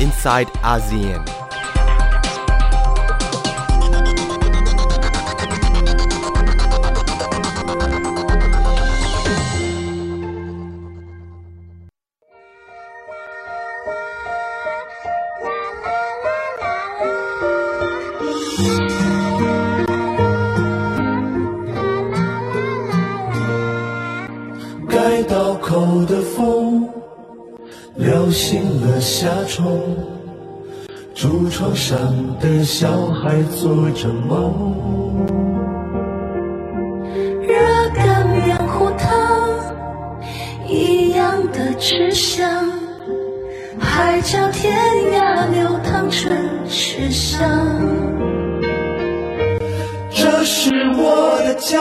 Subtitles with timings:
[0.00, 1.47] inside ASEAN.
[29.58, 29.80] 夏虫，
[31.16, 31.98] 竹床上
[32.38, 35.16] 的小孩做着梦。
[37.42, 37.56] 热
[37.92, 39.10] 干面糊汤
[40.68, 42.70] 一样的吃香，
[43.80, 44.78] 海角天
[45.12, 46.30] 涯流淌成
[46.68, 47.40] 吃香。
[50.10, 51.80] 这是我的家，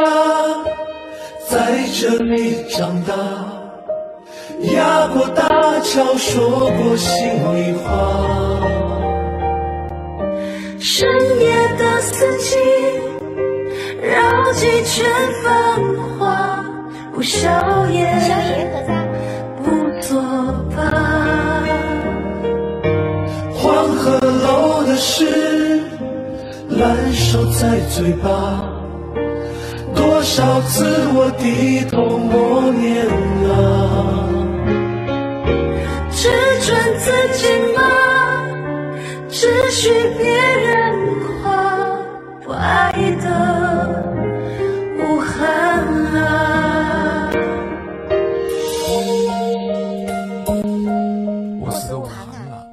[1.47, 3.13] 在这里长大，
[4.61, 5.47] 压过大
[5.81, 7.25] 桥，说过心
[7.55, 7.87] 里话。
[10.79, 11.07] 深
[11.39, 12.55] 夜的四季，
[14.01, 15.05] 绕几圈
[15.43, 15.79] 繁
[16.17, 16.65] 华，
[17.13, 17.49] 不宵
[17.91, 18.07] 夜，
[19.63, 19.69] 不
[20.01, 20.21] 作
[20.75, 20.77] 罢。
[23.53, 25.81] 黄鹤楼的诗，
[26.69, 28.63] 烂熟在嘴巴，
[29.93, 33.76] 多少次我低头默念啊。
[39.86, 39.86] 只许
[40.18, 40.26] 别
[40.66, 40.74] 人
[41.24, 41.40] 夸，
[42.42, 42.92] 不爱
[43.24, 43.26] 的
[44.98, 45.34] 无憾
[46.16, 47.30] 啊。
[51.62, 52.66] 我死完了。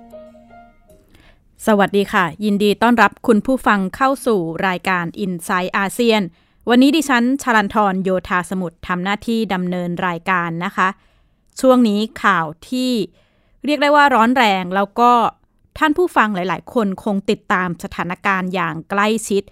[1.65, 6.21] สวัสดีค่ะ ยินดีต้อนรับคุณผู้ฟังเข้าสู่รายการ i n s i ซต์อาเซียน
[6.69, 10.87] วันนี้ดิฉันชลันทรโยธาสมุทรทำหน้าที่ดำเนินรายการนะคะ
[11.61, 12.91] ช่วงนี้ข่าวที่
[13.65, 15.11] เรียกได้ว่าร้อนแรงแล้วก็
[15.78, 19.42] ท่านผู้ฟังหลาย ๆ คนคงติดตามสถานการณ์อย่างใกล้ชิด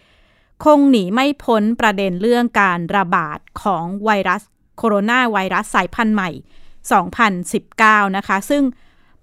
[0.65, 4.43] คงหนีไม่พ้นประเด็นเรื่องการระบาดของไวรัส
[4.79, 6.31] โคโรนาไวรัสสายพันธุ์ใหม่
[7.63, 8.63] 2019 นะคะ ซึ่ง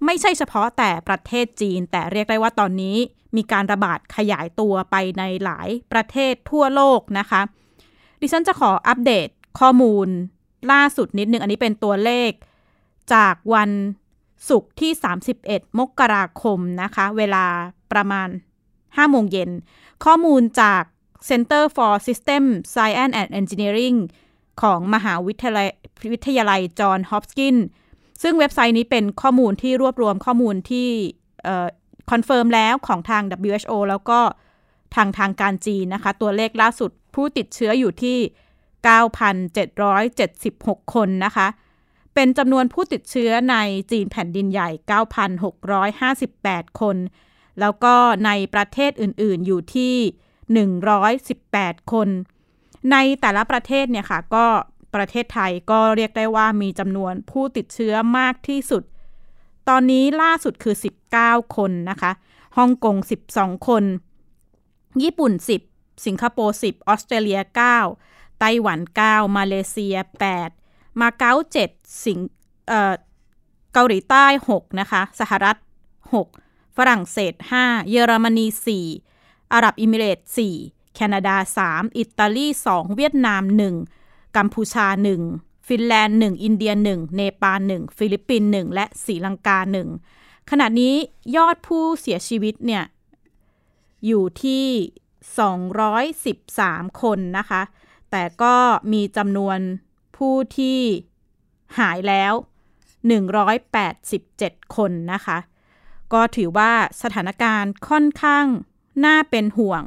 [0.04, 2.96] ไม่ใช่เฉพาะแต่ประเทศจีน แต่เรียกได้ว่าตอนนี้
[3.36, 7.40] มีการระบาดขยายตัวไปในหลายประเทศทั่วโลกนะคะ
[8.20, 9.28] ดิฉันจะขออัปเดต
[9.60, 10.08] ข้อมูล
[10.72, 12.30] ล่าสุดนิดนึง อันนี้เป็นตัวเลข
[13.14, 13.70] จากวัน
[14.48, 14.92] ศุกร์ที่
[15.36, 17.44] 31 มกราคมนะคะ เวลา
[17.92, 18.28] ประมาณ
[18.70, 19.50] 5 โมงเย็น
[20.04, 20.82] ข้อมูลจาก
[21.28, 23.98] Center for System Science and Engineering
[24.62, 25.68] ของมหาวิทยาลัย
[26.12, 27.66] วิทยาลัยจอห์นฮอปกินส์
[28.22, 30.88] ซึ่งเว็บไซต์นี้เป็นข้อมูลที่รวบรวมข้อมูลที่
[32.10, 34.20] confirm แล้วของทาง WHO แล้วก็
[34.94, 38.18] ทางทางการจีนนะคะ ตัวเลขล่าสุดผู้ติดเชื้ออยู่ที่
[39.74, 41.46] 9,776 คนนะคะ
[42.14, 43.56] เป็นจำนวนผู้ติดเชื้อใน
[43.90, 44.70] จีนแผ่นดินใหญ่
[45.90, 46.96] 9,658 คน
[47.60, 47.94] แล้วก็
[48.26, 49.94] ในประเทศอื่นๆอยู่ที่
[51.32, 52.08] 118 คน
[52.92, 54.46] ในแต่ละประเทศเนี่ยค่ะ ก็
[54.94, 58.82] ประเทศไทยก็เรียกได้ว่ามีจำนวนผู้ติดเชื้อมากที่สุด
[59.68, 60.76] ตอนนี้ล่าสุดคือ
[61.14, 62.12] 19 คนนะคะ
[62.56, 62.96] ฮ่องกง
[63.32, 63.84] 12 คน
[65.02, 65.32] ญี่ปุ่น
[65.70, 67.40] 10 สิงคโปร์ 10 ออสเตรเลีย
[67.90, 68.78] 9 ไต้หวัน
[69.08, 69.96] 9 มาเลเซีย
[70.34, 70.59] 8
[71.00, 71.34] มาเก๊า
[71.68, 72.18] 7สิง
[72.68, 72.94] เอ่อ
[73.72, 75.56] เกาหลีใต้6นะคะ สหรัฐ
[76.16, 78.46] 6ฝรั่งเศส5เยอรมนี
[79.00, 80.26] 4อาหรับอิมิเรตส์
[80.66, 81.36] 4แคนาดา
[81.66, 83.42] 3อิตาลี2เวียดนาม
[83.88, 84.86] 1กัมพูชา
[85.28, 89.58] 1ฟินแลนด์1อินเดีย1เนปาล1ฟิลิปปินส์1และศรีลังกา
[90.04, 90.94] 1ขณะนี้
[91.36, 92.84] ยอดผู้เสียชีวิตเนี่ย
[94.06, 94.64] อยู่ที่
[96.22, 97.62] 213 คนนะคะ
[98.10, 98.54] แต่ก็
[98.92, 99.58] มีจำนวน
[100.20, 100.80] ผู้ที่
[101.78, 102.32] หายแล้ว
[103.94, 105.38] 187 คนนะคะ
[106.12, 106.72] ก็ถือว่า
[107.02, 108.46] สถานการณ์ค่อนข้าง
[109.04, 109.82] น่าเป็นห่วง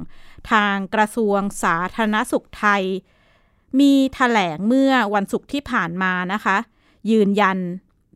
[0.52, 2.84] ทางกระทรวงสาธารณสุขไทย
[3.80, 6.58] มีถแถลงเมื่อวันศุกร์ที่ผ่านมานะคะ
[7.12, 7.58] ยืนยัน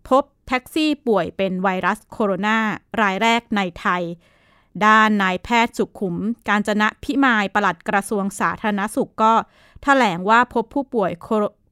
[0.10, 2.58] พบแท็กซี่ป่วยเป็นไวรัสโคโรนา
[3.02, 4.04] รายแรกในไทย
[4.86, 6.16] ด้านนายแพทย์สุขุม
[6.50, 9.46] การจนะพิมายปลัดกระทรวงสาธารณสุขก็ถ
[9.84, 11.12] แถลงว่าพบผู้ป่วย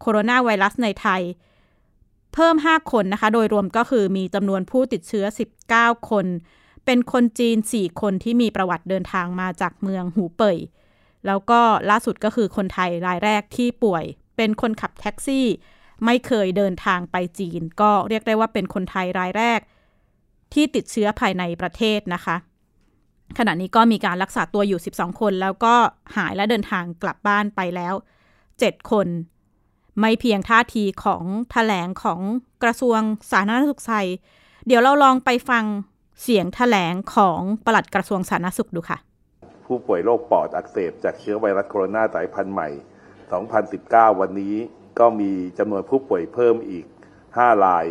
[0.05, 1.21] โคโรโคโรนาไวรัสในไทย
[2.33, 5.25] เพิ่ม 5 คนนะคะ โดยรวมก็คือมีจำนวนผู้ติดเชื้อ
[5.67, 6.25] 19 คน
[6.85, 10.57] เป็นคนจีน 4 คนที่มีประวัติเดินทางมาจากเมืองหูเป่ย
[11.25, 14.03] แล้วก็ล่าสุดก็คือคนไทยรายแรกที่ป่วย
[14.37, 15.47] เป็นคนขับแท็กซี่
[16.05, 19.59] ไม่เคยเดินทางไปจีน ก็เรียกได้ว่าเป็นคนไทยรายแรก
[20.53, 22.35] ที่ติดเชื้อภายในประเทศนะคะ
[23.37, 25.75] ขณะนี้ก็มีการรักษาตัวอยู่ 12 คน แล้วก็
[26.17, 27.93] หายและเดินทางกลับบ้านไปแล้ว
[28.43, 29.07] 7 คน
[29.99, 32.21] ไม่เพียงท่าทีของถแถลงของ
[32.63, 32.99] กระทรวง
[33.31, 34.07] สาธารณสุขไทย
[34.67, 35.63] เดี๋ยวเราลองไปฟัง
[36.23, 38.97] เสียงแถลงของปลัดกระทรวงสาธารณสุขดูค่ะ
[39.65, 42.69] ผู้ป่วยโรคปอดอักเสบจากเชื้อไวรัสโคโรนาสายพันธุ์ใหม่
[43.45, 44.55] 2019 วันนี้
[44.99, 46.85] ก็มีจำนวนผู้ป่วยเพิ่มอีก
[47.25, 47.85] 5 ราย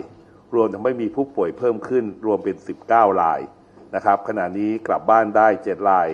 [0.55, 2.57] รวมทำให้มีผู้ป่วยเพิ่มขึ้น รวมเป็น
[2.89, 3.41] 19 ราย
[3.95, 6.09] นะครับ ขณะนี้กลับบ้านได้ 7 ราย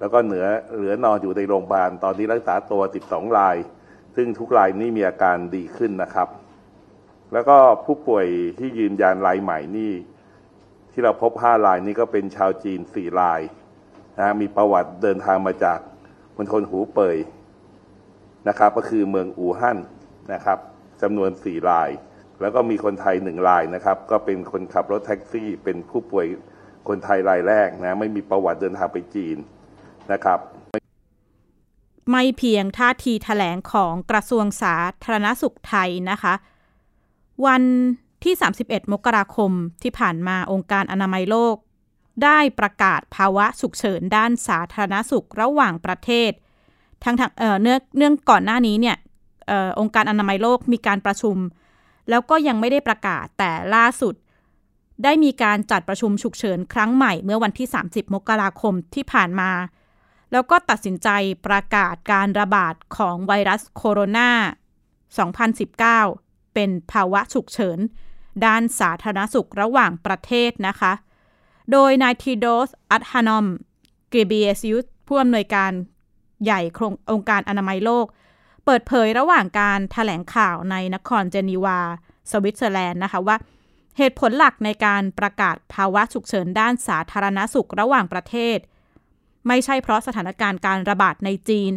[0.00, 0.46] แล้วก็เหนือ
[0.76, 3.56] เหลือนอนอยู่ในโรงพยาบาลตอนนี้รักษาตัว 12 ราย
[4.16, 6.28] ซึ่งทุกรายนี้มีอาการดีขึ้นนะครับ
[7.32, 8.26] แล้วก็ผู้ป่วย
[8.58, 9.92] ที่ยืนยันรายใหม่นี่
[10.92, 13.40] ที่เราพบ 5 รายนี้ก็เป็นชาวจีน 4 ราย
[14.18, 15.78] นะมีประวัติเดินทางมาจาก
[16.36, 17.16] มณฑลหูเป่ย
[18.48, 19.78] นะครับ ก็คือเมืองอู่ฮั่น
[20.32, 20.58] นะครับ
[21.02, 21.90] จำนวน 4 ราย
[22.40, 26.26] แล้วก็มีคนไทย 1 รายนะครับ ก็เป็นคนขับรถแท็กซี่ เป็นผู้ป่วย
[26.88, 29.36] คนไทยรายแรกนะไม่มีประวัติเดินทางไปจีน
[30.12, 30.38] นะครับ
[32.10, 36.34] ไม่เพียงท่าทีแถลงของกระทรวงสาธารณสุขไทยนะคะ
[37.46, 37.62] วัน
[38.24, 38.34] ที่
[38.64, 39.52] 31 มกราคม
[39.82, 41.56] ที่ผ่านมาองค์การอนามัยโลก
[42.24, 46.30] ได้ประกาศภาวะฉุกเฉินด้านสาธารณสุขระหว่างประเทศ
[47.04, 48.96] ทั้งทางเเนื่องเนื่องก่อนหน้านี้เนี่ย
[49.50, 51.36] ออองค์การอนามัยโลกมีการประชุม
[52.10, 54.14] แล้วก็ยังไม่ได้ประกาศแต่ล่าสุด
[55.04, 59.50] ได้มีการจัดประชุมฉุกเฉินครั้งใหม่เมื่อวันที่ 30 มกราคมที่ผ่านมา
[60.32, 61.08] แล้วก็ตัดสินใจ
[61.46, 64.30] ประกาศการระบาดของไวรัสโคโรนา
[65.58, 67.78] 2019 เป็นภาวะฉุกเฉิน
[68.44, 70.92] ด้านสาธารณสุขระหว่างประเทศนะคะ
[71.72, 73.46] โดยนายทีโดส อัตฮานอม
[74.12, 75.72] กริเบียซิอุสผู้อำนวยการ
[76.44, 78.06] ใหญ่โครงองค์การอนามัยโลก
[78.64, 81.80] เปิดเผยระหว่างการถแถลงข่าวในนครเจนีวา
[82.30, 83.36] สวิตเซอร์แลนด์นะคะว่า
[83.98, 88.58] เหตุผลหลักในการประกาศภาวะฉุกเฉินด้านสาธารณสุขระหว่างประเทศ
[89.48, 91.72] ไม่ใช่เพราะสถานการณ์การระบาดในจีน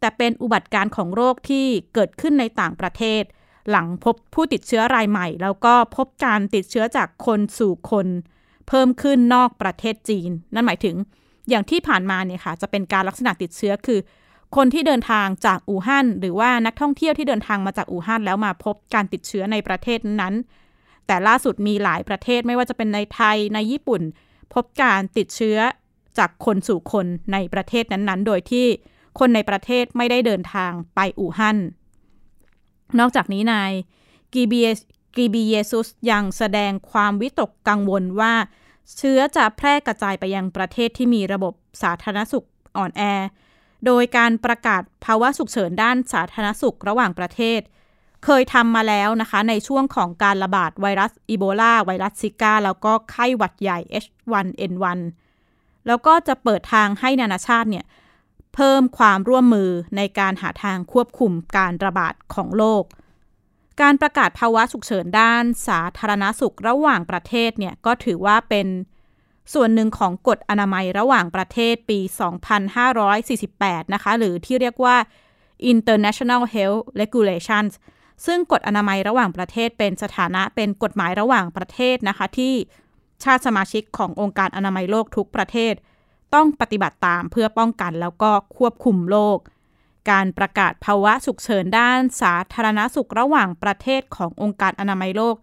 [0.00, 3.22] แต่เป็นอุบัติการของโรคที่เกิดขึ้นในต่างประเทศ
[3.70, 8.06] หลังพบผู้ติดเชื้อรายใหม่ แล้วก็พบการติดเชื้อจากคนสู่คน
[8.68, 10.96] เพิ่มขึ้นนอกประเทศจีน นั่นหมายถึง
[11.48, 14.00] อย่างที่ผ่านมาเนี่ยค่ะจะเป็นการลักษณะติดเชื้อคือ
[14.56, 20.34] คนที่เดินทางจากอู่ฮั่นหรือว่านักท่องเที่ยวที่เดินทางมาจากอู่ฮั่นแล้วมาพบการติดเชื้อในประเทศนั้น
[21.06, 24.02] แต่ล่าสุดมีหลายประเทศไม่ว่าจะเป็นในไทยในญี่ปุ่น
[24.54, 25.58] พบการติดเชื้อ
[26.18, 28.66] จากคนสู่คนในประเทศนั้นๆ โดยที่
[29.18, 31.58] คนในประเทศไม่ได้เดินทางไปอู่ฮั่น
[32.98, 33.72] นอกจากนี้นาย
[34.34, 34.60] กีบี
[35.16, 38.34] กีบีเยซุสยังแสดงความวิตกกังวลว่า
[38.96, 42.46] เชื้อจะแพร่กระจายไปยังประเทศที่มีระบบสาธารณสุข
[42.76, 43.02] อ่อนแอ
[43.86, 47.60] โดยการประกาศภาวะฉุกเฉินด้านสาธารณสุขระหว่างประเทศ
[48.24, 54.98] เคยทำมาแล้วนะคะในช่วงของการระบาดไวรัสอีโบลาไวรัสซิก้า แล้วก็ไข้หวัดใหญ่ H1N1
[55.86, 57.84] แล้วก็จะเปิดทางให้นานาชาติเนี่ย
[58.54, 62.84] เพิ่มความร่วมมือในการหาทางควบคุมการระบาดของโรค
[63.80, 68.66] การประกาศภาวะฉุกเฉินด้านสาธารณสุขระหว่างประเทศเนี่ยก็ถือว่าเป็น
[69.54, 71.98] ส่วนหนึ่งของกฎอนามัยระหว่างประเทศปี
[72.96, 74.96] 2548 นะคะ หรือที่เรียกว่า
[75.72, 77.72] International Health Regulations
[78.26, 82.54] ซึ่งกฎอนามัยระหว่างประเทศเป็นสถานะเป็นกฎหมายระหว่างประเทศนะคะที่
[83.24, 85.74] ชาติสมาชิกขององค์การอนามัยโลกทุกประเทศ
[86.34, 89.38] ต้องปฏิบัติตามเพื่อป้องกันแล้วก็ควบคุมโรค
[90.10, 95.36] การประกาศภาวะฉุกเฉินด้านสาธารณสุขระหว่างประเทศขององค์การอนามัยโลก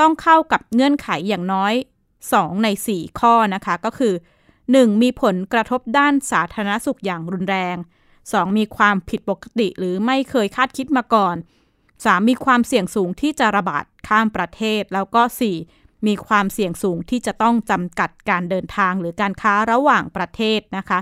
[0.00, 1.74] ต้องเข้ากับเงื่อนไขอย่างน้อย
[2.18, 4.14] 2 ใน 4 ข้อนะคะก็คือ
[4.58, 5.02] 1.
[5.02, 7.76] มีผลกระทบด้านสาธารณสุขอย่างรุนแรง
[8.16, 8.58] 2.
[8.58, 11.36] มีความผิดปกติหรือไม่เคยคาดคิดมาก่อน
[11.82, 12.28] 3.
[12.28, 15.22] มีความเสี่ยงสูงที่จะระบาดข้ามประเทศแล้วก็
[15.56, 15.79] 4.
[16.06, 20.98] มีความเสี่ยงสูงที่จะต้องจำกัดการเดินทางหรือการค้าระหว่างประเทศนะคะ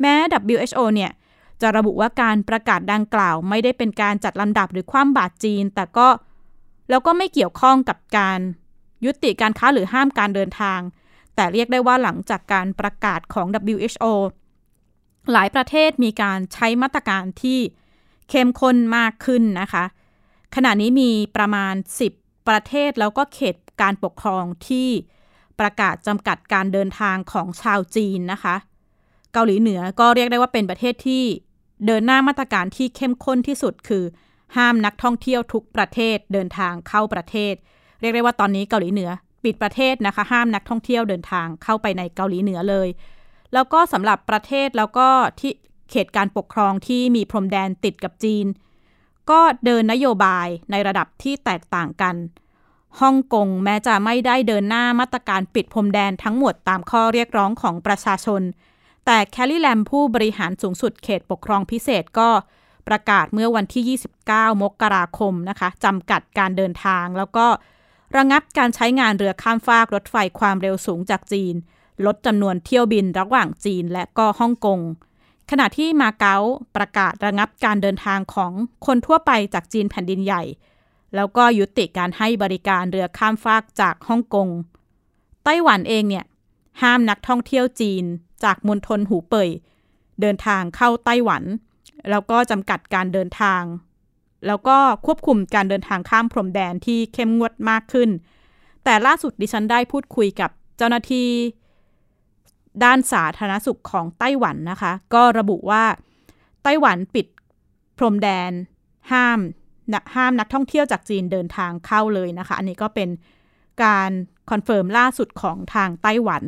[0.00, 0.14] แม้
[0.54, 1.12] WHO เนี่ย
[1.60, 6.08] จะระบุว่าการประกาศดังกล่าว ไม่ได้เป็นการจัดลำดับหรือความบาดจีน แต่ก็
[6.90, 8.40] แล้วก็ไม่เกี่ยวข้องกับการ
[9.04, 10.80] ยุติการค้าหรือห้ามการเดินทาง
[11.34, 14.04] แต่เรียกได้ว่าหลังจากการประกาศของ WHO
[15.32, 17.58] หลายประเทศมีการใช้มาตรการที่
[18.30, 19.84] เข้มข้นมากขึ้นนะคะ
[20.54, 21.74] ขณะนี้มีประมาณ
[22.08, 24.88] 10 ประเทศแล้วก็เขตการปกครองที่
[25.60, 28.56] ประกาศจำกัดการเดินทางของชาวจีนนะคะ
[29.32, 31.24] เกาหลีเหนือก็เรียกได้ว่าเป็นประเทศที่
[31.86, 34.04] เดินหน้ามาตรการที่เข้มข้นที่สุดคือ
[34.56, 37.54] ห้ามนักท่องเที่ยวทุกประเทศเดินทางเข้าประเทศ
[38.00, 39.10] เรียกได้ว่าตอนนี้เกาหลีเหนือ
[39.44, 42.88] ปิดประเทศนะคะ ห้ามนักท่องเที่ยวเดินทางเข้าไปในเกาหลีเหนือเลย
[43.52, 45.08] แล้วก็สำหรับประเทศแล้วก็
[45.40, 45.52] ที่
[45.90, 48.46] เขตการปกครองที่มีพรมแดนติดกับจีน
[49.30, 52.16] ก็เดินนโยบายในระดับที่แตกต่างกัน
[53.00, 58.42] ฮ่องกงแม้จะไม่ได้เดินหน้ามาตรการปิดพรมแดนทั้งหมดตามข้อเรียกร้องของประชาชน
[59.06, 62.28] แต่แคลรี่แลมผู้บริหารสูงสุดเขตปกครองพิเศษก็
[62.88, 67.46] ประกาศเมื่อวันที่ 29 มกราคมนะคะจำกัดการเดินทาง แล้วก็
[68.16, 71.54] ระงับการใช้งานเรือข้ามฟากรถไฟความเร็วสูงจากจีน
[72.06, 74.80] ลดจำนวนเที่ยวบินระหว่างจีนและก็ฮ่องกง
[75.50, 76.36] ขณะที่มาเก๊า
[76.76, 78.52] ประกาศระงับการเดินทางของ
[78.86, 80.42] คนทั่วไปจากจีนแผ่นดินใหญ่
[81.14, 84.48] แล้วก็ยุติการให้บริการเรือข้ามฟากจากฮ่องกง
[85.44, 86.24] ไต้หวันเองเนี่ย
[86.82, 88.04] ห้ามนักท่องเที่ยวจีน
[88.44, 89.50] จากมณฑลหูเป่ย
[90.20, 91.42] เดินทางเข้าไต้หวัน
[92.10, 93.62] แล้วก็จำกัดการเดินทาง
[94.46, 98.10] แล้วก็ควบคุมการเดินทางข้ามพรมแดนที่เข้มงวดมากขึ้น
[98.84, 101.28] แต่ล่าสุดดิฉันได้พูดคุยกับเจ้าหน้าที่
[102.84, 105.84] ด้านสาธารณสุขของไต้หวันนะคะ ก็ระบุว่า
[106.62, 107.26] ไต้หวันปิด
[107.98, 108.52] พรมแดน
[109.12, 109.38] ห้าม
[110.14, 113.08] ห้ามนักท่องเที่ยวจากจีนเดินทางเข้าเลยนะคะ อันนี้ก็เป็น
[113.84, 114.10] การ
[114.50, 116.44] confirm ล่าสุดของทางไต้หวัน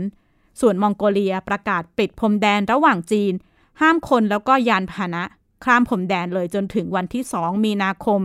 [0.60, 3.32] ส่วนมองโกเลียประกาศปิดพรมแดนระหว่างจีน
[3.80, 5.22] ห้ามคนแล้วก็ยานพาหนะ
[5.64, 8.20] ข้ามพรมแดนเลยจนถึงวันที่ 2 มีนาคม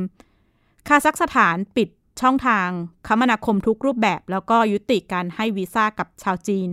[0.88, 1.90] คาซัคสถานปิด
[2.22, 2.68] ช่องทาง
[3.08, 6.68] คมนาคมทุกรูปแบบ แล้วก็ยุติการให้วีซ่ากับชาวจีน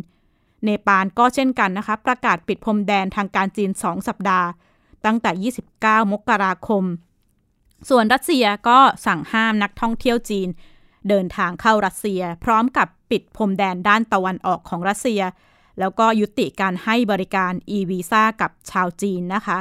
[0.65, 4.49] เนปาลก็เช่นกันนะคะ ประกาศปิดพรมแดนทางการจีน 2 สัปดาห์
[5.05, 6.85] ตั้งแต่ 29 มกราคม
[7.89, 10.49] ส่วนรัสเซียก็สั่งห้ามนักท่องเที่ยวจีน
[11.09, 15.23] เดินทางเข้ารัสเซีย พร้อมกับปิดพรมแดนด้านตะวันออกของรัสเซีย
[15.79, 19.59] แล้วก็ยุติการให้บริการ e-visa กับชาวจีนนะคะ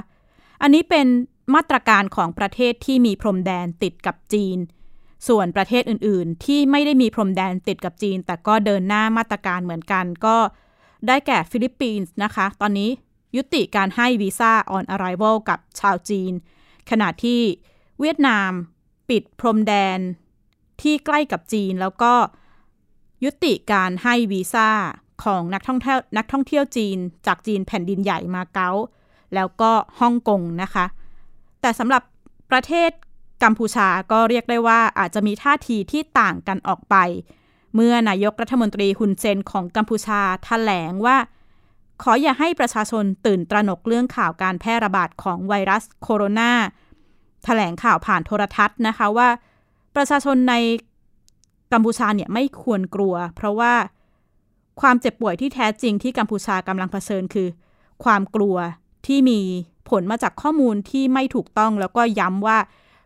[0.61, 1.07] อันนี้เป็น
[1.55, 4.57] มาตรการของประเทศที่มีพรมแดนติดกับจีน
[5.27, 10.37] ส่วนประเทศอื่น ๆ ที่ไม่ได้มีพรมแดนติดกับจีน แต่ก็เดินหน้ามาตรการเหมือนกันก็
[11.07, 12.89] ได้แก่ฟิลิปปินส์นะคะ ตอนนี้
[13.35, 16.33] ยุติการให้วีซ่า on arrival กับชาวจีน
[16.89, 17.41] ขณะที่
[17.99, 18.51] เวียดนาม
[19.09, 19.99] ปิดพรมแดน
[20.81, 22.13] ที่ใกล้กับจีนแล้วก็
[23.23, 24.69] ยุติการให้วีซ่า
[25.23, 28.71] ของนักท่องเที่ยวนักท่องเที่ยวจีน จากจีนแผ่นดินใหญ่มาเก๊า
[29.35, 30.85] แล้วก็ฮ่องกงนะคะ
[31.61, 32.03] แต่สำหรับ
[32.51, 32.91] ประเทศ
[33.43, 36.95] กัมพูชาก็เรียกได้ว่าอาจจะมีท่าทีที่ต่างกันออกไป
[37.75, 41.17] เมื่อนายกรัฐมนตรีฮุนเซนของกัมพูชาถแถลงว่า
[42.01, 46.51] ขออย่าให้ประชาชนตื่นตระหนกเรื่องข่าวการแพร่ระบาดของไวรัสโคโรนา
[47.45, 49.29] แถลงข่าวผ่านโทรทัศน์นะคะว่า
[49.95, 50.55] ประชาชนใน
[51.73, 53.73] กัมพูชาเนี่ยไม่ควรกลัว เพราะว่า
[54.81, 57.47] ความเจ็บป่วยที่แท้จริงที่กัมพูชากำลังเผชิญคือ
[58.03, 58.57] ความกลัว
[59.07, 59.39] ที่มี
[59.89, 62.57] ผลมาจากข้อมูลที่ไม่ถูกต้องแล้วก็ย้ำว่า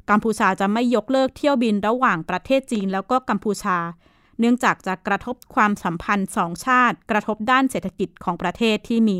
[0.09, 3.77] กัมพูชาจะไม่ยกเลิกเที่ยวบินระหว่างประเทศจีนแล้วก็กัมพูชา
[4.39, 9.17] เนื่องจากจะกระทบความสัมพันธ์สองชาติ กระทบด้านเศรษฐกิจของประเทศที่มี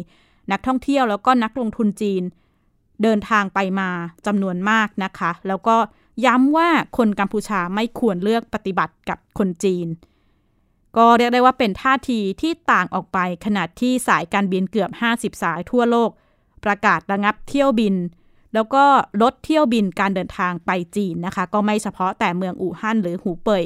[0.51, 2.23] นักท่องเที่ยวแล้วก็นักลงทุนจีน
[3.03, 3.89] เดินทางไปมา
[4.25, 5.77] จำนวนมากนะคะ แล้วก็
[6.25, 9.87] ย้ำว่าคนกัมพูชาไม่ควรเลือกปฏิบัติกับคนจีน
[10.97, 16.09] ก็เรียกได้ว่าเป็นท่าทีที่ต่างออกไปขนาดที่สายการบินเกือบ 50 สายทั่วโลก
[16.65, 17.95] ประกาศระงับเที่ยวบิน
[18.53, 18.83] แล้วก็
[19.21, 23.63] ลดเที่ยวบินการเดินทางไปจีนนะคะ ก็ไม่เฉพาะแต่เมืองอู่ฮั่นหรือหูเป่ย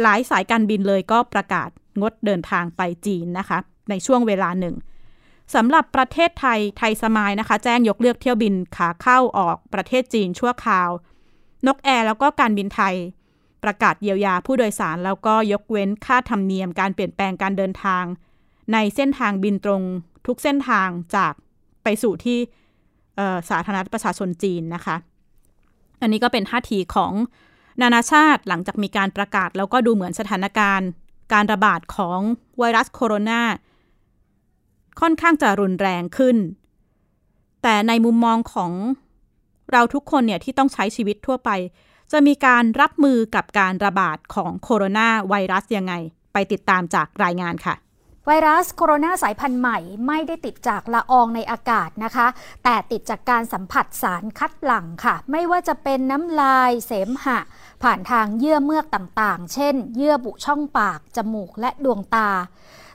[0.00, 1.68] หลายสายการบินเลยก็ประกาศ
[2.00, 3.58] งดเดินทางไปจีนนะคะ
[3.90, 4.74] ในช่วงเวลาหนึ่ง
[5.54, 10.90] สำหรับประเทศไทยไทยสมายนะคะ แจ้งยกเลิกเที่ยวบินขาเข้าออกประเทศจีนชั่วคราว
[11.66, 12.94] นกแอร์แล้วก็การบินไทย
[13.64, 18.04] ประกาศเยียวยาผู้โดยสาร แล้วก็ยกเว้นค่าธรรมเนียมการเปลี่ยนแปลงการเดินทาง
[18.72, 19.82] ในเส้นทางบินตรง
[20.26, 21.32] ทุกเส้นทางจาก
[21.84, 22.38] ไปสู่ที่
[23.50, 24.96] สาธารณรัฐประชาชนจีนนะคะ
[26.00, 27.12] อันนี้ก็เป็นท่าทีของ
[27.80, 30.88] นานาชาติหลังจากมีการประกาศ แล้วก็ดูเหมือนสถานการณ์
[31.32, 32.20] การระบาดของ
[32.58, 33.42] ไวรัสโคโรนา
[35.00, 36.36] ค่อนข้างจะรุนแรงขึ้น
[37.62, 38.72] แต่ในมุมมองของ
[39.72, 41.50] เราทุกคนเนี่ยที่ต้องใช้ชีวิตทั่วไป
[42.12, 45.94] จะมีการรับมือกับการระบาดของโคโรนาไวรัสยังไง
[46.32, 47.74] ไปติดตามจากรายงานค่ะ
[48.26, 52.26] ไวรัสโคโรนาสายพันธุ์ใหม่ไม่ได้ติดจากละอองในอากาศนะคะ
[52.64, 57.38] แต่ติดจากการสัมผัสสารคัดหลั่งค่ะ ไม่ว่าจะเป็นน้ำลายเสมหะ
[57.82, 62.30] ผ่านทางเยื่อเมือกต่างๆ เช่น เยื่อบุช่องปาก จมูกและดวงตา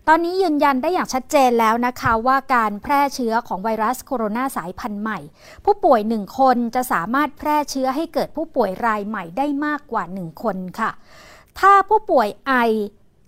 [0.07, 5.19] ตอนนี้ยืนยันได้อย่างชัดเจนแล้วนะคะว่าการแพร่เชื้อของไวรัสโคโรนาสายพันธุ์ใหม่
[5.65, 10.91] ผู้ป่วยหนึ่งคนจะสามารถแพร่เชื้อให้เกิดผู้ป่วยรายใหม่ได้มากกว่าหนึ่งคนค่ะ
[11.59, 12.53] ถ้าผู้ป่วยไอ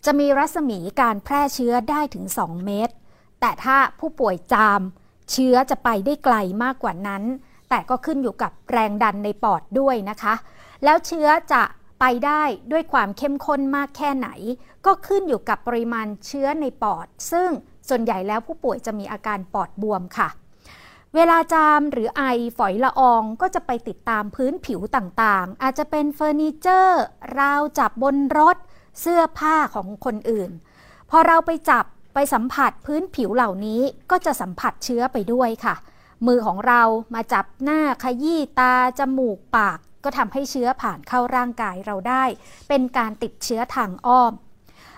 [0.06, 2.94] จะมีรัศมีการแพร่เชื้อได้ถึง 2 เมตร
[3.40, 4.82] แต่ถ้าผู้ป่วยจาม
[5.32, 7.24] เชื้อจะไปได้ไกลมากกว่านั้น
[7.70, 10.34] แต่ก็ขึ้นอยู่กับแรงดันในปอดด้วยนะคะ
[10.84, 11.64] แล้วเชื้อจะ
[12.00, 14.30] ไปได้ด้วยความเข้มข้นมากแค่ไหน
[14.86, 17.50] ก็ขึ้นอยู่กับปริมาณเชื้อในปอด ซึ่ง
[17.90, 20.30] ส่วนใหญ่แล้วผู้ป่วยจะมีอาการปอดบวมค่ะ
[21.16, 22.24] เวลาจามหรือไอ
[22.58, 27.02] ฝอยละอองก็จะไปติดตามพื้นผิวต่างๆ อาจจะเป็นเฟอร์นิเจอร์
[27.40, 28.58] ราวจับบนรถ
[29.00, 30.52] เสื้อผ้าของคนอื่น
[31.10, 35.76] พอเราไปจับไปสัมผัสพื้นผิวเหล่านี้ก็จะสัมผัสเชื้อไปด้วยค่ะ
[36.28, 36.82] มือของเรา
[37.14, 42.24] มาจับหน้าขยี้ตา จมูกปาก ก็ทำให้เชื้อผ่านเข้าร่างกายเราได้
[42.70, 44.34] เป็นการติดเชื้อทางอ้อม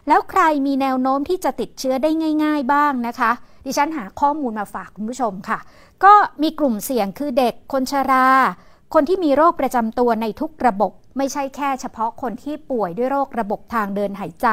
[0.08, 2.10] แล้วใครมีแนวโน้มที่จะติดเชื้อได้
[2.43, 3.31] ง่าย ๆ บ้างนะคะ
[3.65, 5.60] ดิฉันหาข้อมูลมาฝากคุณผู้ชมค่ะ
[6.03, 8.27] ก็มีกลุ่มเสี่ยงคือเด็กคนชรา
[8.93, 14.48] คนที่มีโรคประจำตัวในทุกระบบ ไม่ใช่แค่เฉพาะคนที่ป่วยด้วยโรคระบบทางเดินหายใจ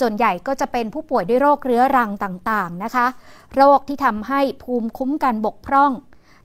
[0.00, 3.06] ส่วนใหญ่ก็จะเป็นผู้ป่วยด้วยโรคเรื้อรังต่างๆนะคะ
[3.56, 5.92] โรคที่ทำให้ภูมิคุ้มกันบกพร่อง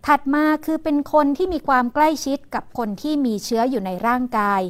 [0.08, 4.62] ถัดมาคือเป็นคนที่มีความใกล้ชิดกับคนที่มีเชื้ออยู่ในร่างกาย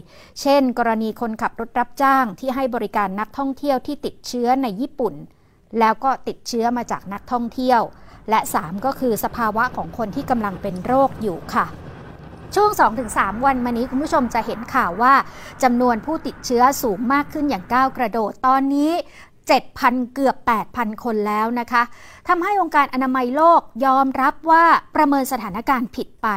[0.42, 5.14] เช่น กรณีคนขับรถรับจ้างที่ให้บริการนักท่องเที่ยวที่ติดเชื้อในญี่ปุ่น
[5.80, 7.82] แล้วก็ติดเชื้อมาจากนักท่องเที่ยว
[8.30, 11.68] และ 3 ก็คือสภาวะของคนที่กำลังเป็นโรคอยู่ค่ะ
[12.56, 12.72] ช่วง
[13.08, 15.14] 2-3 วันมานี้คุณผู้ชมจะเห็นข่าวว่า
[15.64, 18.92] จำนวนผู้ติดเชื้อสูงมากขึ้นอย่างก้าวกระโดดตอนนี้
[19.52, 20.36] 7,000 เกือบ
[20.70, 21.84] 8,000 คนแล้วนะคะ
[22.28, 24.66] ทำให้องค์การอนามัยโลกยอมรับว่า
[24.96, 26.28] ประเมินสถานการณ์ผิดไป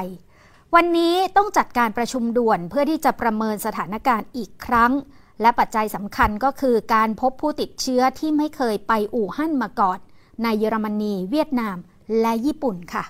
[0.75, 4.93] วันนี้ต้องจัดการประชุมด่วนเพื่อที่จะประเมินสถานการณ์อีกครั้ง
[5.41, 9.99] และปัจจัยสำคัญก็คือการพบผู้ติดเชื้อที่ไม่เคยไปอู่ฮั่นมาก่อน
[10.43, 11.77] ในเยอรมนี เวียดนาม
[12.21, 13.05] และญี่ปุ่นค่ะ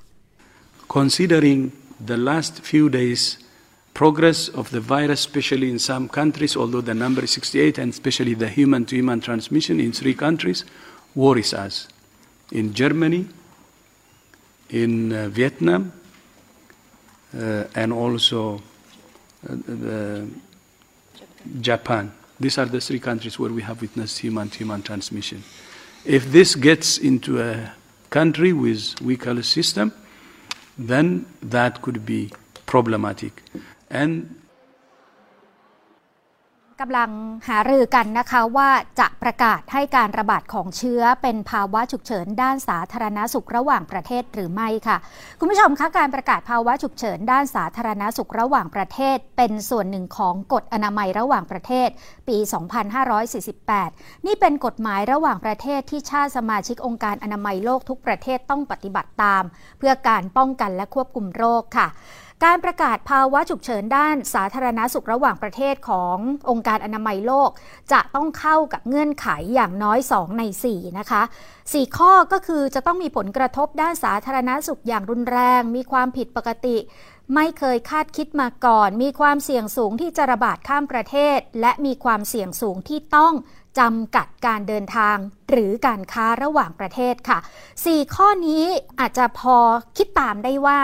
[0.96, 1.60] Considering
[2.00, 3.38] the last few days
[3.94, 8.34] progress of the virus, especially in some countries, although the number is 68, and especially
[8.34, 10.64] the human to human transmission in three countries,
[11.14, 11.88] worries us.
[12.50, 13.28] In Germany,
[14.70, 15.92] in uh, Vietnam,
[17.36, 18.62] uh, and also
[19.48, 20.20] uh,
[21.60, 22.12] Japan.
[22.38, 25.42] These are the three countries where we have witnessed human to human transmission.
[26.04, 27.72] If this gets into a
[28.10, 29.92] country with weak health system,
[30.78, 32.32] then that could be
[32.66, 33.42] problematic.
[33.90, 34.40] And
[36.80, 37.10] กำลัง
[37.48, 44.96] หารือกันนะคะว่าจะประกาศให้การระบาดของเชื้อเป็นภาวะฉุกเฉินด้านสาธารณสุขระหว่างประเทศหรือไม่ค่ะ
[45.38, 51.88] คุณผู้ชมคะการประกาศภาวะฉุกเฉินด้านสาธารณสุขระหว่างประเทศ เป็นส่วนหนึ่งของกฎอนามัยระหว่างประเทศ
[52.28, 52.36] ปี
[53.26, 59.42] 2548 นี่เป็นกฎหมายระหว่างประเทศที่ชาติสมาชิกองค์การอนามัยโลกทุกประเทศต้องปฏิบัติตาม
[59.78, 61.88] เพื่อการป้องกันและควบคุมโรคค่ะ
[62.44, 66.16] การประกาศภาวะฉุกเฉินด้านสาธารณสุขระหว่างประเทศของ
[66.50, 67.50] องค์การอนามัยโลก
[67.92, 71.22] จะต้องเข้ากับเงื่อนไขอย่างน้อย 2 ใน 4 นะคะ
[71.60, 76.76] 4 ข้อก็คือจะต้องมีผลกระทบด้านสาธารณสุขอย่างรุนแรง มีความผิดปกติ
[77.34, 83.32] ไม่เคยคาดคิดมาก่อน มีความเสี่ยงสูงที่จะระบาดข้ามประเทศ และมีความเสี่ยงสูงที่ต้อง
[83.78, 85.16] จำกัดการเดินทาง
[85.50, 87.38] หรือการค้าระหว่างประเทศค่ะ
[87.76, 88.64] 4 ข้อนี้
[89.00, 89.56] อาจจะพอ
[89.96, 90.78] คิดตามได้ว่า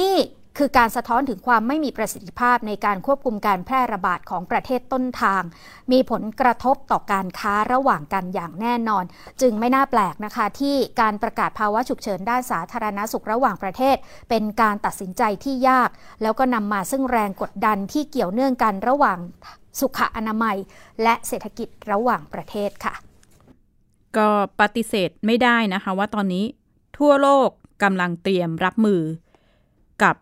[0.00, 0.16] นี่
[0.60, 5.42] คือการสะท้อนถึงความไม่มีประสิทธิภาพในการควบคุมการแพร่ระบาดของประเทศต้นทาง
[5.92, 9.04] มีผลกระทบต่อการค้าระหว่างกันอย่างแน่นอน
[9.40, 13.96] จึงไม่น่าแปลกนะคะ ที่การประกาศภาวะฉุกเฉินด้านสาธารณสุขระหว่างประเทศ
[14.28, 15.90] เป็นการตัดสินใจที่ยาก
[16.22, 19.18] แล้วก็นำมาซึ่งแรงกดดันที่เกี่ยวเนื่องกันระหว่าง
[19.80, 20.56] สุขอนามัย
[21.02, 22.94] และเศรษฐกิจระหว่างประเทศค่ะ
[24.16, 24.28] ก็
[24.60, 26.44] ปฏิเสธไม่ได้นะคะว่าตอนนี้
[26.98, 27.48] ทั่วโลก
[27.82, 29.02] กำลังเตรียมรับมือ
[30.04, 30.16] กับ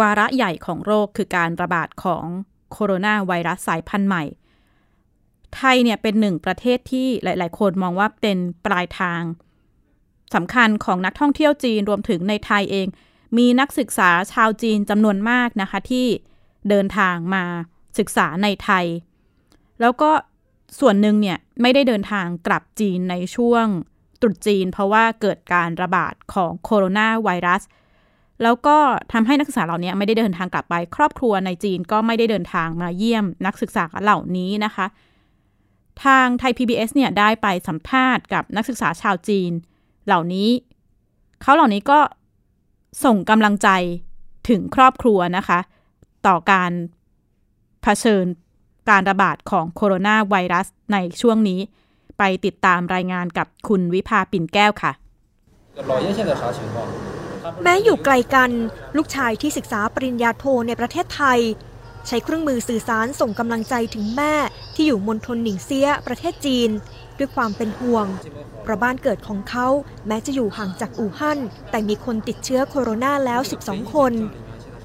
[0.00, 2.24] วาระใหญ่ของโรคคือการระบาดของ
[2.72, 4.24] โคโรนาไวรัสสายพันธุ์ใหม่
[5.56, 9.22] ไทยเนี่ยเป็นหนึ่งประเทศที่หลาย ๆ คนมองว่าเป็นปลายทาง
[10.34, 12.86] สำคัญของนักท่องเที่ยวจีนรวมถึงในไทยเอง
[13.38, 16.06] มีนักศึกษาชาวจีนจำนวนมากนะคะที่
[16.68, 17.44] เดินทางมา
[17.98, 18.86] ศึกษาในไทย
[19.80, 20.10] แล้วก็
[20.80, 23.66] ส่วนหนึ่งเนี่ยไม่ได้เดินทางกลับจีนในช่วง
[24.20, 27.62] ตรุษจีน เพราะว่าเกิดการระบาดของโคโรนาไวรัส
[28.42, 28.76] แล้วก็
[29.12, 34.86] ทำให้นักศึกษาเหล่านี้ไม่ได้เดินทางกลับไป ครอบครัวในจีนก็ไม่ได้เดินทางมาเยี่ยมนักศึกษาเหล่านี้นะคะ
[36.04, 39.52] ทางไทย PBS เนี่ยได้ไปสัมภาษณ์กับนักศึกษาชาวจีน
[40.06, 40.48] เหล่านี้
[41.42, 41.98] เขาเหล่านี้ก็
[43.04, 43.68] ส่งกำลังใจ
[44.48, 45.58] ถึงครอบครัวนะคะ
[46.26, 46.72] ต่อการ
[47.82, 48.24] เผชิญ
[48.90, 51.60] การระบาดของโคโรนาไวรัสในช่วงนี้
[52.18, 54.92] ไปติดตามรายงานกับคุณวิภาปิ่นแก้วค่ะ
[57.62, 58.50] แม้อยู่ไกลกัน
[58.96, 61.40] ลูกชายที่ศึกษาปริญญาโทในประเทศไทย
[62.06, 64.34] ใช้เครื่องมือสื่อสารส่งกำลังใจถึงแม่
[64.74, 66.70] ที่อยู่มณฑลหนิงเซียประเทศจีน
[67.18, 68.06] ด้วยความเป็นห่วง
[68.62, 69.66] เพราะบ้านเกิดของเขา
[70.06, 71.38] แม้จะอยู่ห่างจากอู่ฮั่น
[71.70, 74.12] แต่มีคนติดเชื้อโคโรนาแล้ว 12 คน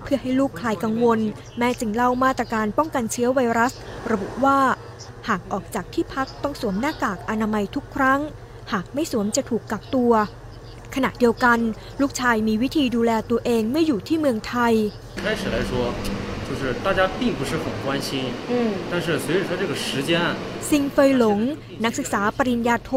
[0.03, 1.19] เพื่อให้ลูกคลายกังวล
[1.57, 3.73] แม่จึงเล่ามาตรการป้องกันเชื้อไวรัส
[4.11, 4.59] ระบุว่า
[5.27, 8.19] หากออกจากที่พักต้องสวมหน้ากากอนามัยทุกครั้ง
[8.71, 10.13] หากไม่สวมจะถูกกักตัว
[10.94, 11.58] ขณะเดียวกัน
[12.00, 14.74] ลูกชายมีวิธีดูแลตัวเองเมื่ออยู่ที่เมืองไทย
[15.24, 15.72] 开始来说，
[16.46, 18.10] 就是大家并不是很关心，
[18.52, 18.54] 嗯，
[18.90, 20.10] 但是随着说这个时间，
[20.68, 21.40] ซิงเฟยหลง
[21.84, 22.90] นักศึกษาปริญญาโท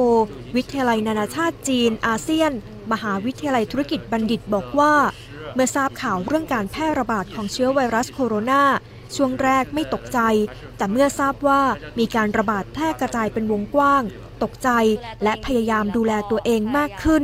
[0.55, 2.51] วิทยาลัยนานาชาติจีนอาเซียน
[2.91, 4.93] มหาวิทยาลัยธุรกิจบัณฑิตบอกว่า
[5.55, 8.63] เมื่อทราบข่าวเรื่องการแพร่ระบาดของเชื้อไวรัสโคโรนา
[9.15, 10.19] ช่วงแรกไม่ตกใจ
[10.77, 11.61] แต่เมื่อทราบว่า
[11.99, 14.03] มีการระบาดแพร่กระจายเป็นวงกว้าง
[14.43, 14.69] ตกใจ
[15.23, 17.23] และพยายามดูแลตัวเองมากขึ้น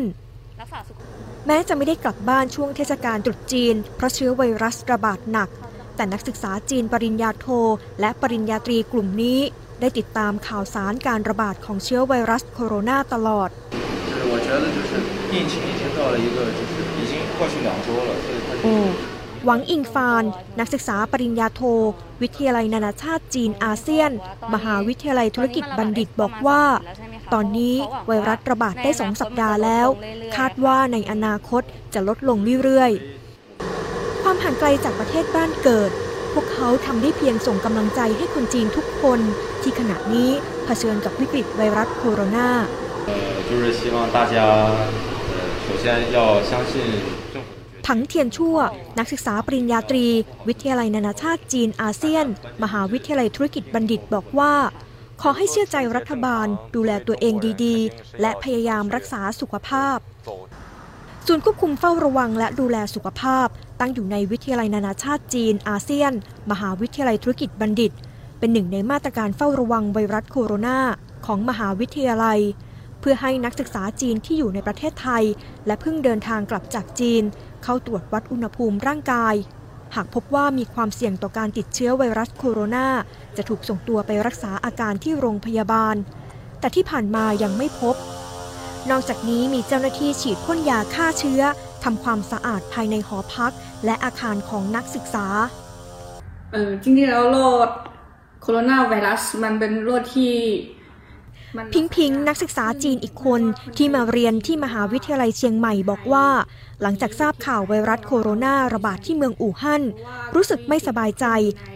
[1.46, 5.48] แม้จะไม่ได้กลับบ้านช่วงเทศกาลตรุษจีน เพราะเชื้อไวรัสระบาดหนัก
[5.96, 7.46] แต่นักศึกษาจีนปริญญาโท
[8.00, 9.40] และปริญญาตรีกลุ่มนี้
[9.80, 13.50] ได้ติดตามข่าวสารการระบาดของเชื้อไวรัสโคโรนาตลอด
[19.44, 20.24] หวังอิงฟาน
[20.60, 21.62] นักศึกษาปริญญาโท
[22.22, 24.10] วิทยาลัยนานาชาติจีนอาเซียน
[24.54, 26.62] มหาวิทยาลัยธุรกิจบัณฑิตบอกว่า
[27.34, 27.74] ตอนนี้
[28.06, 29.88] ไวรัสระบาดได้สองสัปดาห์แล้ว
[30.36, 31.62] คาดว่าในอนาคต
[31.94, 35.90] จะลดลงเรื่อยๆ ความห่างไกลจากประเทศบ้านเกิด
[36.32, 39.20] พวกเขาทำได้เพียงส่งกำลังใจให้คนจีนทุกคน
[39.62, 40.30] ที่ขณะนี้
[40.64, 42.48] เผชิญกับวิกฤตไวรัสโคโรนา
[47.86, 48.56] ถังเทียนชั่ว
[48.98, 50.06] นักศึกษาปริญญาตรี
[50.48, 52.26] วิทยาลัยนานาชาติจีนอาเซียน
[52.62, 54.54] มหาวิทยาลัยธุรกิจบัณฑิตบอกว่า
[55.24, 59.98] ขอให้เชื่อใจรัฐบาล ดูแลตัวเองดีๆ และพยายามรักษาสุขภาพ
[61.26, 63.46] ศูนย์ควบคุมเฝ้าระวังและดูแลสุขภาพ
[63.80, 66.12] ตั้งอยู่ในวิทยาลัยนานาชาติจีน อาเซียน
[66.50, 67.92] มหาวิทยาลัยธุรกิจบัณฑิต
[68.38, 70.78] เป็นหนึ่งในมาตรการเฝ้าระวังไวรัสโคโรนา
[71.26, 72.40] ของมหาวิทยาลัย
[73.00, 75.24] เพื่อให้นักศึกษาจีนที่อยู่ในประเทศไทย
[75.66, 77.22] และเพิ่งเดินทางกลับจากจีน
[77.64, 79.34] เข้าตรวจวัดอุณหภูมิร่างกาย
[79.94, 82.86] หากพบว่ามีความเสี่ยงต่อการติดเชื้อไวรัสโคโรนา
[83.36, 85.96] จะถูกส่งตัวไปรักษาอาการที่โรงพยาบาล
[86.60, 87.96] แต่ที่ผ่านมายังไม่พบ
[88.90, 91.42] นอกจากนี้มีเจ้าหน้าที่ฉีดพ่นยาฆ่าเชื้อ
[91.84, 93.52] ทำความสะอาดภายในหอพัก
[93.84, 95.26] และอาคารของนักศึกษา
[96.52, 97.68] เออจริงๆแล้วโรค
[98.42, 100.34] โคโรนาไวรัสมันเป็นโรคที่
[101.72, 103.42] พิงพิงนักศึกษาจีนอีกคน
[103.76, 106.26] ที่มาเรียนที่มหาวิทยาลัยเชียงใหม่บอกว่า
[106.82, 109.82] หลังจากทราบข่าวไวรัสโคโรนาระบาดที่เมืองอู่ฮั่น
[110.34, 111.26] รู้สึกไม่สบายใจ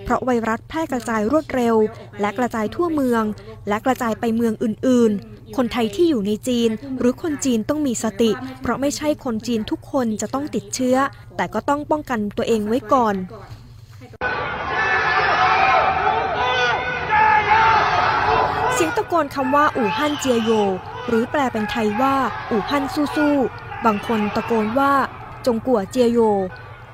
[0.05, 1.77] เพราะไวรัสแพร่กระจายรวดเร็ว
[2.21, 3.25] และกระจายทั่วเมือง
[3.69, 8.31] และกระจายไปเมืองอื่น ๆ คนไทยที่อยู่ในจีน หรือคนจีนต้องมีสติ
[8.63, 10.97] เพราะไม่ใช่คนจีนทุกคนจะต้องติดเชื้อ
[11.37, 13.15] แต่ก็ต้องป้องกันตัวเองไว้ก่อน
[18.85, 20.51] สียงตะโกนคำว่าอู่ฮั่นเจียโย
[21.09, 22.15] หรือแปลเป็นไทยว่า
[22.51, 22.85] อู่ฮั่น
[23.17, 24.93] สู้ๆบางคนตะโกนว่า
[25.47, 26.19] จงกัวเจียโย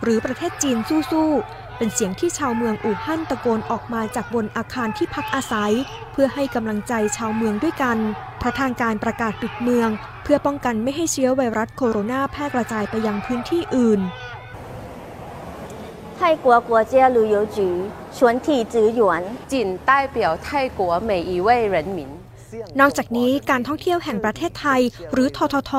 [0.03, 0.79] หรือประเทศจีน
[1.13, 5.73] สู้ๆเป็นเสียงที่ชาวเมืองอู่ฮั่นตะโกนออกมาจากบนอาคารที่พักอาศัย
[6.13, 7.99] เพื่อให้กำลังใจชาวเมืองด้วยกัน
[8.41, 9.91] พราะทางการประกาศปิดเมือง
[10.25, 14.01] เพื่อป้องกันไม่ให้เชื้อไวรัสโคโรนาแพร่กระจายไปยังพื้นที่อื่น
[16.20, 17.58] 泰国国家旅游局
[18.12, 22.08] 全体职员仅代表泰国每一位人民。
[22.80, 24.82] นอกจากนี้การท่องเที่ยวแห่งประเทศไทย
[25.14, 25.72] หรือททท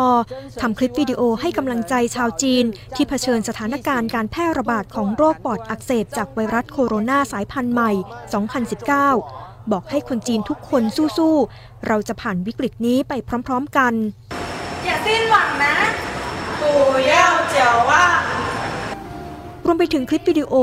[0.60, 7.90] ทำคลิปวิดีโอให้กำลังใจชาวจีน ที่เผชิญสถานการณ์การแพร่ระบาดของโรคปอดอักเสบจากไวรัสโคโรนาสายพันธุ์ใหม่
[9.16, 10.82] 2019 บอกให้คนจีนทุกคน
[11.18, 13.12] สู้ๆ เราจะผ่านวิกฤตนี้ไป
[13.46, 13.92] พร้อมๆกัน
[14.84, 15.74] อย่าสิ้นหวังนะ
[16.60, 16.62] 不
[17.12, 17.14] 要
[17.52, 17.54] 绝
[17.88, 18.29] 望รว
[19.71, 20.53] วมไปถึงคลิปวิดีโอ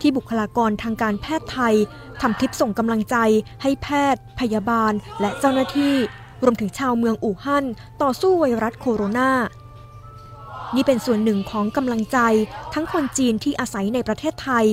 [0.00, 1.74] ที่บุคลากรทางการแพทย์ไทย
[2.20, 3.16] ทำคลิปส่งกำลังใจ
[3.62, 5.94] ให้แพทย์ พยาบาล และเจ้าหน้าที่
[6.42, 7.64] รวมถึงชาวเมืองอู่ฮั่น
[8.02, 9.30] ต่อสู้ไวรัสโคโรนา
[10.74, 12.18] นี่เป็นส่วนหนึ่งของกำลังใจ
[12.74, 14.66] ทั้งคนจีนที่อาศัยในประเทศไทย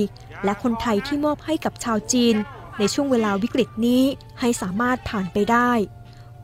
[0.44, 2.34] และคนไทยที่มอบให้กับชาวจีน
[2.78, 4.02] ในช่วงเวลาวิกฤตนี้
[4.40, 5.70] ให้สามารถผ่านไปได้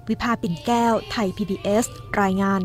[0.08, 1.84] วิภาปิ่นแก้ว ไทย PBS
[2.22, 2.60] รายงาน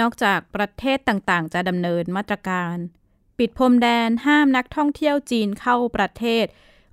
[0.00, 2.76] นอกจากประเทศต่างๆ จะดำเนินมาตรการ
[3.38, 6.44] ปิดพรมแดนห้ามนักท่องเที่ยวจีนเข้าประเทศ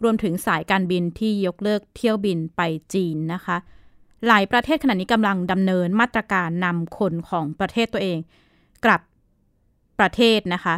[0.04, 2.62] รวมถึงสายการบินที่ยกเลิกเที่ยวบินไป
[2.94, 3.58] จีนนะคะ
[4.28, 8.20] หลายประเทศขณะนี้กำลังดำเนินมาตรการนำคนของประเทศตัวเอง
[8.86, 9.02] กลับ
[10.00, 10.76] ประเทศนะคะ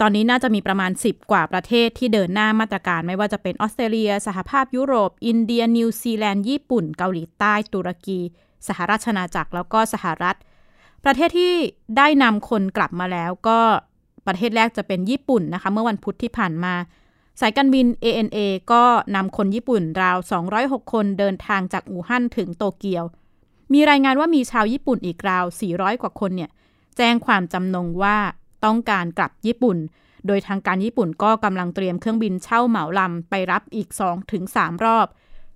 [0.00, 8.20] ตอนนี้น่าจะมีประมาณ 10 กว่าประเทศที่เดินหน้ามาตรการ ไม่ว่าจะเป็นออสเตรเลีย สหภาพยุโรป อินเดีย นิวซีแลนด์ ญี่ปุ่น เกาหลีใต้ ตุรกี
[8.68, 10.36] สหราชอาณาจักร แล้วก็สหรัฐ
[11.04, 11.52] ประเทศที่
[11.96, 13.58] ได้นำคนกลับมาแล้วก็
[14.26, 16.74] ประเทศแรกจะเป็นญี่ปุ่นนะคะ เมื่อวันพุธที่ผ่านมา
[17.40, 18.38] สายการบิน ANA
[18.72, 18.82] ก็
[19.16, 20.16] นำคนญี่ปุ่นราว
[20.54, 23.04] 206 คนเดินทางจากอู่ฮั่นถึงโตเกียว
[23.72, 26.50] มีรายงานว่ามีชาวญี่ปุ่นอีกราว 400 กว่าคนเนี่ย
[26.96, 28.16] แจ้งความจำนงว่า
[28.64, 29.78] ต้องการกลับญี่ปุ่น
[30.26, 33.88] โดยทางการญี่ปุ่นก็กำลังเตรียมเครื่องบินเช่าเหมาลำไปรับอีก
[34.36, 35.06] 2-3 รอบ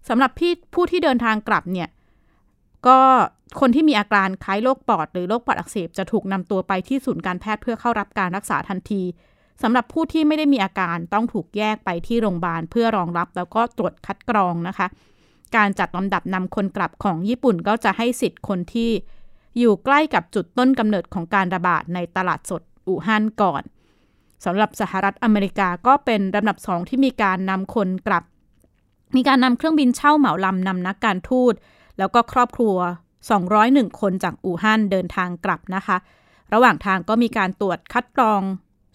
[0.09, 0.31] สำหรับ
[0.75, 1.89] ผู้ที่เดินทางกลับเนี่ย
[2.87, 2.99] ก็
[3.61, 9.03] คนที่มีอาการคล้ายโรคปอด หรือโรคปอดอักเสบจะถูกนำตัวไปที่ศูนย์การแพทย์เพื่อเข้ารับการรักษาทันที
[9.63, 14.87] สำหรับผู้ที่ไม่ได้มีอาการต้องถูกแยกไปที่โรงพยาบาลเพื่อรองรับแล้วก็ตรวจคัดกรองนะคะ
[15.57, 18.91] การจัดลำดับนำคนกลับของญี่ปุ่นก็จะให้สิทธิ์คนที่
[19.59, 23.63] อยู่ใกล้กับจุดต้นกำเนิดของการระบาดในตลาดสดอู่ฮั่นก่อน
[24.45, 28.25] สำหรับสหรัฐอเมริกาก็เป็นลำดับสองที่มีการนำคนกลับ
[29.17, 31.55] มีการนำเครื่องบินเช่าเหมาลำนำนักการทูต
[32.01, 32.77] แล้วก็ครอบครัว
[33.39, 35.97] 201 คนจากอู่ฮั่นเดินทางกลับนะคะ
[36.53, 38.43] ระหว่างทางก็มีการตรวจคัดกรอง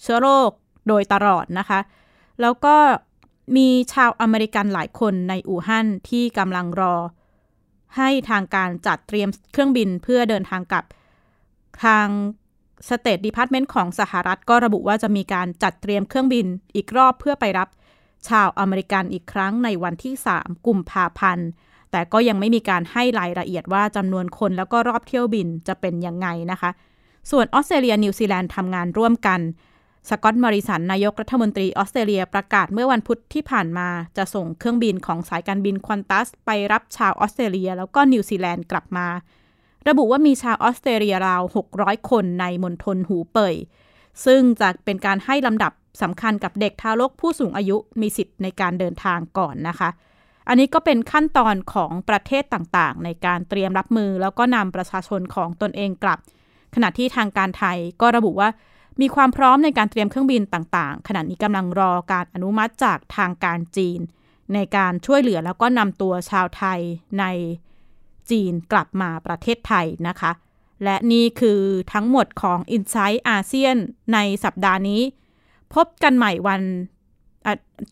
[0.02, 0.50] เชื้อโรค
[0.88, 1.80] โดยตลอดนะคะ
[2.42, 2.76] แล้วก็
[3.58, 6.96] มีชาวอเมริกันหลายคนในอู่ฮั่นที่กำลังรอ
[7.98, 10.86] ให้ทางการจัดเตรียมเครื่องบินเพื่อเดินทางกลับ
[11.84, 12.08] ทาง
[12.90, 17.70] State Department ของสหรัฐก็ระบุว่าจะมีการจัดเตรียมเครื่องบินอีกรอบเพื่อไปรับ
[18.30, 21.48] ชาวอเมริกันอีกครั้งในวันที่ 3 กุมภาพันธ์
[21.96, 26.72] แต่ก็ยังไม่มีการให้รายละเอียดว่าจำนวนคนแล้วก็รอบเที่ยวบินจะเป็นยังไงนะคะ
[27.32, 29.40] ส่วนออสเตรเลียนิวซีแลนด์ทำงานร่วมกัน
[30.10, 39.08] สกอตต์มอริสันนายกรัฐมนตรีออสเตรเลียประกาศเมื่อวันพุธที่ผ่านมา จะส่งเครื่องบินของสายการบิน Qantas ไปรับชาวออสเตรเลีย แล้วก็นิวซีแลนด์กลับมา
[39.88, 41.42] ระบุว่ามีชาวออสเตรเลียราว
[41.76, 43.56] 600 คนในมณฑลหูเป่ย
[44.26, 49.90] ซึ่งจะเป็นการให้ลำดับสำคัญกับเด็กทารกผู้สูงอายุมีสิทธิ์ในการเดินทางก่อนนะคะ
[50.48, 56.20] อันนี้ก็เป็นขั้นตอนของประเทศต่างๆ ในการเตรียมรับมือ แล้วก็นำประชาชนของตนเองกลับ
[56.76, 58.50] ขณะที่ทางการไทยก็ระบุว่า
[59.02, 64.00] มีความพร้อมในการเตรียมเครื่องบินต่างๆ ขณะนี้กำลังรอการอนุมัติจากทางการจีน
[64.54, 66.80] ในการช่วยเหลือแล้วก็นำตัวชาวไทย
[67.20, 67.26] ใน
[68.32, 70.32] จีนกลับมาประเทศไทยนะคะ
[70.84, 71.62] และนี่คือ
[71.94, 73.78] ทั้งหมดของ i n s i ซต์อาเซียน
[74.14, 75.02] ในสัปดาห์นี้
[75.74, 76.62] พบกันใหม่วัน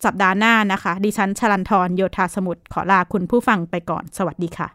[0.05, 4.69] สัปดาห์หน้านะคะ ดิฉันชลันทรโยธาสมุทรขอลาคุณผู้ฟังไปก่อน สวัสดีค่ะ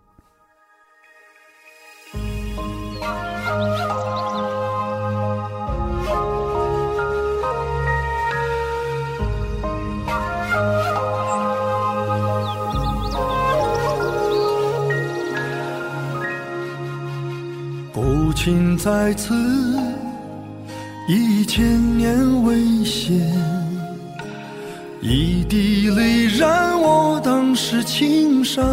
[17.97, 19.33] 父亲在此，
[21.07, 21.55] 一千
[21.97, 22.05] 年
[22.45, 23.15] 未歇，
[25.02, 28.66] 一滴泪染我当时青山。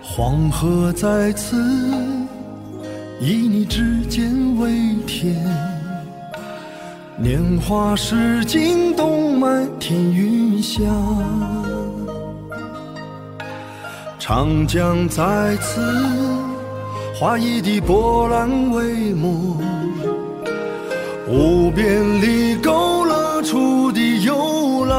[0.00, 1.56] 黄河在此，
[3.20, 4.70] 以你指尖为
[5.04, 5.34] 天。
[7.16, 10.82] 年华逝尽东漫天云霞。
[14.20, 15.80] 长江在此，
[17.18, 19.56] 画一地波澜为墨，
[21.28, 22.72] 无边里勾
[23.41, 24.29] 勒出的幽
[24.85, 24.93] 兰。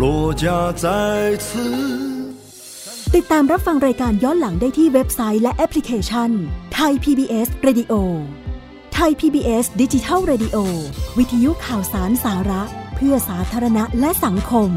[0.00, 1.48] 落家在此。
[3.14, 6.30] ติดตามรับฟังรายการย้อนหลังได้ที่เว็บไซต์และแอปพลิเคชัน
[6.74, 7.92] ไทย PBS Radio
[8.94, 10.56] ไทย PBS ดิจิทัล Radio
[11.18, 12.62] วิทยุข่าวสารสาระ
[12.94, 14.70] เพื่อสาธารณะและสังคม